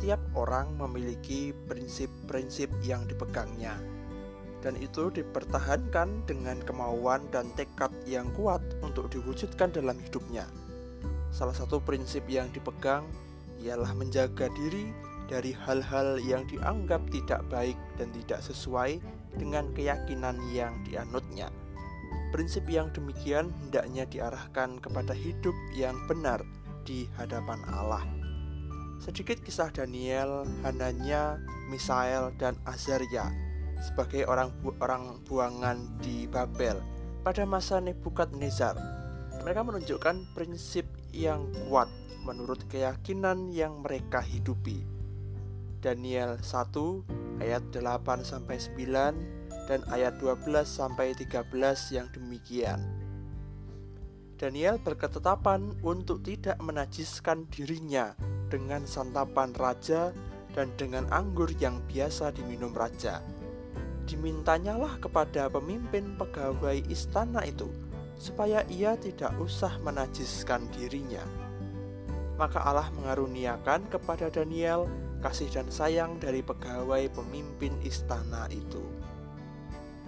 setiap 0.00 0.32
orang 0.32 0.80
memiliki 0.80 1.52
prinsip-prinsip 1.68 2.72
yang 2.80 3.04
dipegangnya, 3.04 3.76
dan 4.64 4.72
itu 4.80 5.12
dipertahankan 5.12 6.24
dengan 6.24 6.56
kemauan 6.64 7.20
dan 7.28 7.52
tekad 7.52 7.92
yang 8.08 8.32
kuat 8.32 8.64
untuk 8.80 9.12
diwujudkan 9.12 9.68
dalam 9.68 10.00
hidupnya. 10.00 10.48
Salah 11.28 11.52
satu 11.52 11.84
prinsip 11.84 12.24
yang 12.32 12.48
dipegang 12.48 13.04
ialah 13.60 13.92
menjaga 13.92 14.48
diri 14.56 14.88
dari 15.28 15.52
hal-hal 15.52 16.16
yang 16.16 16.48
dianggap 16.48 17.04
tidak 17.12 17.44
baik 17.52 17.76
dan 18.00 18.08
tidak 18.24 18.40
sesuai 18.40 19.04
dengan 19.36 19.68
keyakinan 19.76 20.40
yang 20.48 20.80
dianutnya. 20.88 21.52
Prinsip 22.32 22.64
yang 22.72 22.88
demikian 22.96 23.52
hendaknya 23.68 24.08
diarahkan 24.08 24.80
kepada 24.80 25.12
hidup 25.12 25.52
yang 25.76 26.00
benar 26.08 26.40
di 26.88 27.04
hadapan 27.20 27.60
Allah. 27.68 28.19
Sedikit 29.00 29.40
kisah 29.40 29.72
Daniel, 29.72 30.44
Hananya, 30.60 31.40
Misael, 31.72 32.36
dan 32.36 32.60
Azaria 32.68 33.32
sebagai 33.80 34.28
orang 34.28 34.52
bu 34.60 34.76
orang 34.84 35.24
buangan 35.24 35.88
di 36.04 36.28
Babel 36.28 36.76
pada 37.24 37.48
masa 37.48 37.80
Nebukadnezar. 37.80 38.76
Mereka 39.40 39.64
menunjukkan 39.64 40.36
prinsip 40.36 40.84
yang 41.16 41.48
kuat 41.64 41.88
menurut 42.28 42.60
keyakinan 42.68 43.48
yang 43.48 43.80
mereka 43.80 44.20
hidupi. 44.20 44.84
Daniel 45.80 46.36
1 46.36 47.40
ayat 47.40 47.64
8 47.72 48.20
sampai 48.20 48.60
9 48.60 49.64
dan 49.64 49.80
ayat 49.88 50.20
12 50.20 50.44
sampai 50.68 51.16
13 51.16 51.48
yang 51.96 52.04
demikian. 52.12 52.84
Daniel 54.36 54.76
berketetapan 54.76 55.72
untuk 55.80 56.20
tidak 56.20 56.60
menajiskan 56.60 57.48
dirinya 57.48 58.12
dengan 58.50 58.82
santapan 58.84 59.54
raja 59.54 60.10
dan 60.52 60.74
dengan 60.74 61.06
anggur 61.14 61.48
yang 61.62 61.78
biasa 61.86 62.34
diminum 62.34 62.74
raja. 62.74 63.22
Dimintanyalah 64.10 64.98
kepada 64.98 65.46
pemimpin 65.46 66.18
pegawai 66.18 66.82
istana 66.90 67.46
itu 67.46 67.70
supaya 68.18 68.66
ia 68.66 68.98
tidak 68.98 69.32
usah 69.38 69.78
menajiskan 69.80 70.66
dirinya. 70.74 71.22
Maka 72.34 72.58
Allah 72.60 72.90
mengaruniakan 72.98 73.86
kepada 73.86 74.28
Daniel 74.28 74.90
kasih 75.22 75.48
dan 75.52 75.68
sayang 75.70 76.18
dari 76.18 76.42
pegawai 76.42 77.06
pemimpin 77.14 77.76
istana 77.86 78.50
itu. 78.50 78.82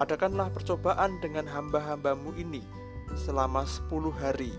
Adakanlah 0.00 0.50
percobaan 0.50 1.20
dengan 1.22 1.46
hamba-hambamu 1.46 2.34
ini 2.34 2.64
selama 3.14 3.62
sepuluh 3.68 4.10
hari 4.16 4.50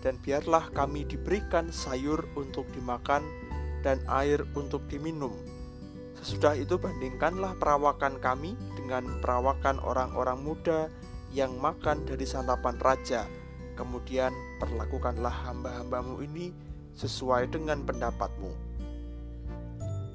dan 0.00 0.16
biarlah 0.20 0.72
kami 0.72 1.04
diberikan 1.04 1.68
sayur 1.68 2.24
untuk 2.36 2.68
dimakan 2.72 3.24
dan 3.84 4.00
air 4.08 4.44
untuk 4.56 4.84
diminum. 4.88 5.32
Sesudah 6.20 6.52
itu 6.52 6.76
bandingkanlah 6.76 7.56
perawakan 7.56 8.20
kami 8.20 8.52
dengan 8.76 9.20
perawakan 9.24 9.80
orang-orang 9.80 10.40
muda 10.44 10.92
yang 11.32 11.56
makan 11.56 12.04
dari 12.04 12.28
santapan 12.28 12.76
raja. 12.76 13.24
Kemudian 13.78 14.32
perlakukanlah 14.60 15.32
hamba-hambamu 15.48 16.20
ini 16.20 16.52
sesuai 16.92 17.48
dengan 17.48 17.80
pendapatmu. 17.88 18.52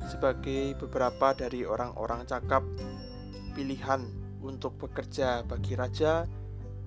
Sebagai 0.05 0.77
beberapa 0.77 1.33
dari 1.33 1.65
orang-orang 1.65 2.29
cakap 2.29 2.61
pilihan 3.57 4.05
untuk 4.45 4.77
bekerja 4.77 5.41
bagi 5.41 5.73
raja, 5.73 6.29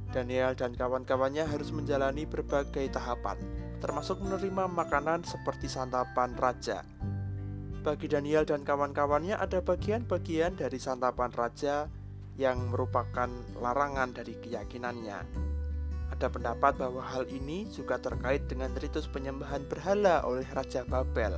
Daniel 0.08 0.56
dan 0.56 0.72
kawan-kawannya 0.72 1.44
harus 1.44 1.68
menjalani 1.68 2.24
berbagai 2.24 2.88
tahapan, 2.88 3.36
termasuk 3.76 4.16
menerima 4.24 4.64
makanan 4.64 5.20
seperti 5.28 5.68
santapan 5.68 6.32
raja. 6.32 6.80
Bagi 7.84 8.08
Daniel 8.08 8.48
dan 8.48 8.64
kawan-kawannya 8.64 9.36
ada 9.36 9.60
bagian-bagian 9.60 10.56
dari 10.56 10.80
santapan 10.80 11.28
raja 11.36 11.92
yang 12.40 12.72
merupakan 12.72 13.28
larangan 13.60 14.16
dari 14.16 14.32
keyakinannya. 14.40 15.48
Ada 16.08 16.26
pendapat 16.32 16.80
bahwa 16.80 17.04
hal 17.04 17.28
ini 17.28 17.68
juga 17.68 18.00
terkait 18.00 18.48
dengan 18.48 18.72
ritus 18.80 19.04
penyembahan 19.06 19.68
berhala 19.68 20.24
oleh 20.24 20.48
Raja 20.50 20.82
Babel. 20.88 21.36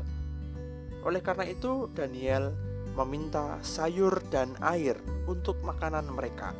Oleh 1.02 1.20
karena 1.20 1.44
itu, 1.48 1.90
Daniel 1.90 2.54
meminta 2.94 3.58
sayur 3.66 4.22
dan 4.30 4.54
air 4.62 4.96
untuk 5.26 5.58
makanan 5.66 6.06
mereka 6.10 6.54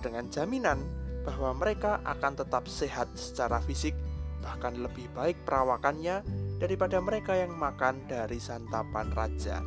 dengan 0.00 0.30
jaminan 0.30 0.97
bahwa 1.28 1.52
mereka 1.60 2.00
akan 2.08 2.40
tetap 2.40 2.64
sehat 2.64 3.12
secara 3.12 3.60
fisik, 3.60 3.92
bahkan 4.40 4.72
lebih 4.80 5.04
baik 5.12 5.36
perawakannya 5.44 6.24
daripada 6.56 6.96
mereka 7.04 7.36
yang 7.36 7.52
makan 7.52 8.00
dari 8.08 8.40
santapan 8.40 9.12
raja. 9.12 9.60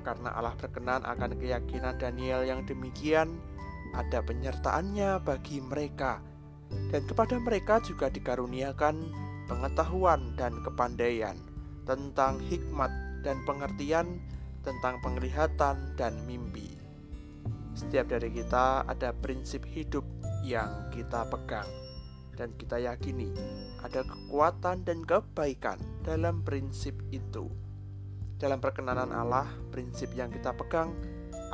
Karena 0.00 0.32
Allah 0.32 0.56
berkenan 0.56 1.04
akan 1.04 1.36
keyakinan 1.36 2.00
Daniel 2.00 2.48
yang 2.48 2.64
demikian, 2.64 3.36
ada 3.92 4.24
penyertaannya 4.24 5.20
bagi 5.20 5.60
mereka, 5.60 6.24
dan 6.88 7.04
kepada 7.04 7.36
mereka 7.36 7.84
juga 7.84 8.08
dikaruniakan 8.08 9.12
pengetahuan 9.44 10.32
dan 10.40 10.64
kepandaian 10.64 11.36
tentang 11.84 12.40
hikmat 12.40 12.88
dan 13.20 13.36
pengertian 13.44 14.16
tentang 14.64 14.96
penglihatan 15.04 15.76
dan 16.00 16.16
mimpi. 16.24 16.83
Setiap 17.74 18.06
dari 18.06 18.30
kita 18.30 18.86
ada 18.86 19.10
prinsip 19.10 19.66
hidup 19.66 20.06
yang 20.46 20.70
kita 20.94 21.26
pegang 21.26 21.66
dan 22.34 22.50
kita 22.58 22.78
yakini 22.82 23.30
ada 23.82 24.02
kekuatan 24.02 24.82
dan 24.82 25.02
kebaikan 25.02 25.78
dalam 26.02 26.42
prinsip 26.42 26.94
itu. 27.10 27.50
Dalam 28.38 28.58
perkenanan 28.58 29.14
Allah, 29.14 29.46
prinsip 29.70 30.10
yang 30.14 30.30
kita 30.30 30.54
pegang 30.54 30.94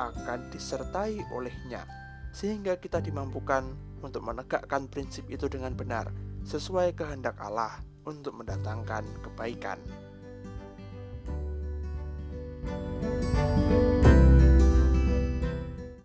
akan 0.01 0.49
disertai 0.49 1.21
olehnya 1.33 1.85
sehingga 2.33 2.77
kita 2.77 3.03
dimampukan 3.03 3.65
untuk 4.01 4.25
menegakkan 4.25 4.89
prinsip 4.89 5.29
itu 5.29 5.45
dengan 5.45 5.77
benar 5.77 6.09
sesuai 6.41 6.97
kehendak 6.97 7.37
Allah 7.37 7.81
untuk 8.05 8.33
mendatangkan 8.33 9.05
kebaikan. 9.21 9.77